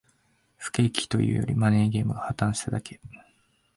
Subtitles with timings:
[0.57, 2.99] 不景気というより、マネーゲームが破綻しただけ